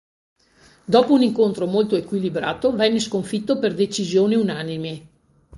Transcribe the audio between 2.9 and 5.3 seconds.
sconfitto per decisione unanime.